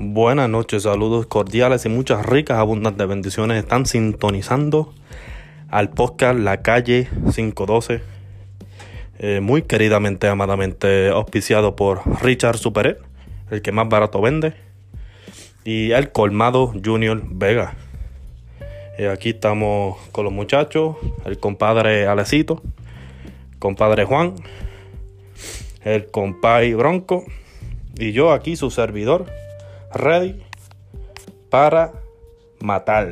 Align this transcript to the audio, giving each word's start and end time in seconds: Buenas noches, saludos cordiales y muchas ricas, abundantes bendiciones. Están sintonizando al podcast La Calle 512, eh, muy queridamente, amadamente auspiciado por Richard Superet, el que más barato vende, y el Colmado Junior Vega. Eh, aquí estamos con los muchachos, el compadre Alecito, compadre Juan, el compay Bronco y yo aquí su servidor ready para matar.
Buenas 0.00 0.48
noches, 0.48 0.84
saludos 0.84 1.26
cordiales 1.26 1.84
y 1.84 1.88
muchas 1.88 2.24
ricas, 2.24 2.58
abundantes 2.58 3.08
bendiciones. 3.08 3.58
Están 3.58 3.84
sintonizando 3.84 4.94
al 5.70 5.90
podcast 5.90 6.38
La 6.38 6.62
Calle 6.62 7.08
512, 7.34 8.00
eh, 9.18 9.40
muy 9.40 9.62
queridamente, 9.62 10.28
amadamente 10.28 11.08
auspiciado 11.08 11.74
por 11.74 12.02
Richard 12.22 12.58
Superet, 12.58 13.00
el 13.50 13.60
que 13.60 13.72
más 13.72 13.88
barato 13.88 14.20
vende, 14.20 14.54
y 15.64 15.90
el 15.90 16.12
Colmado 16.12 16.72
Junior 16.84 17.20
Vega. 17.28 17.74
Eh, 18.98 19.08
aquí 19.08 19.30
estamos 19.30 19.98
con 20.12 20.22
los 20.22 20.32
muchachos, 20.32 20.94
el 21.24 21.40
compadre 21.40 22.06
Alecito, 22.06 22.62
compadre 23.58 24.04
Juan, 24.04 24.36
el 25.82 26.08
compay 26.08 26.72
Bronco 26.74 27.24
y 27.98 28.12
yo 28.12 28.30
aquí 28.30 28.54
su 28.54 28.70
servidor 28.70 29.26
ready 29.94 30.42
para 31.50 31.92
matar. 32.60 33.08